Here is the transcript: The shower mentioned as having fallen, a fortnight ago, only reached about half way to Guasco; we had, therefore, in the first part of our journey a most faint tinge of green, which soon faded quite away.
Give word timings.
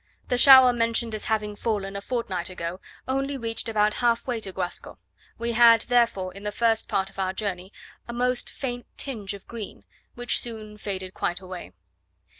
The 0.29 0.37
shower 0.39 0.73
mentioned 0.73 1.13
as 1.13 1.25
having 1.25 1.55
fallen, 1.55 1.95
a 1.95 2.01
fortnight 2.01 2.49
ago, 2.49 2.79
only 3.07 3.37
reached 3.37 3.69
about 3.69 3.93
half 3.93 4.25
way 4.27 4.39
to 4.39 4.51
Guasco; 4.51 4.97
we 5.37 5.51
had, 5.51 5.81
therefore, 5.81 6.33
in 6.33 6.41
the 6.41 6.51
first 6.51 6.87
part 6.87 7.11
of 7.11 7.19
our 7.19 7.33
journey 7.33 7.71
a 8.07 8.11
most 8.13 8.49
faint 8.49 8.87
tinge 8.97 9.35
of 9.35 9.45
green, 9.47 9.85
which 10.15 10.39
soon 10.39 10.79
faded 10.79 11.13
quite 11.13 11.39
away. 11.39 11.71